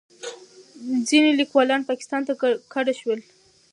[1.07, 2.33] ځینې لیکوالان پاکستان ته
[2.73, 3.19] کډه شول.